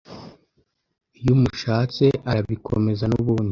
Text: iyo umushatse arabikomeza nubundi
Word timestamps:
iyo 1.19 1.31
umushatse 1.37 2.05
arabikomeza 2.29 3.03
nubundi 3.07 3.49